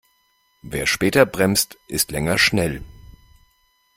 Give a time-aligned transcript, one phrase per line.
[0.63, 2.83] Wer später bremst, ist länger schnell.